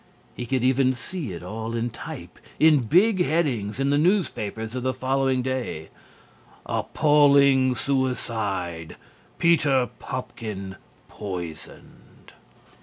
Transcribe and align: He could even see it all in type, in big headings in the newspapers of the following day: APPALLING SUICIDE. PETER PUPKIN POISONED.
He 0.33 0.47
could 0.47 0.63
even 0.63 0.93
see 0.95 1.31
it 1.31 1.43
all 1.43 1.75
in 1.75 1.91
type, 1.91 2.39
in 2.59 2.79
big 2.85 3.23
headings 3.23 3.79
in 3.79 3.91
the 3.91 3.99
newspapers 3.99 4.73
of 4.73 4.81
the 4.81 4.95
following 4.95 5.43
day: 5.43 5.89
APPALLING 6.65 7.75
SUICIDE. 7.75 8.95
PETER 9.37 9.89
PUPKIN 9.99 10.77
POISONED. 11.07 12.33